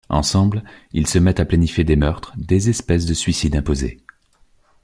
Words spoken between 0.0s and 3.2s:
Ensemble, ils se mettent à planifier des meurtres, des espèces de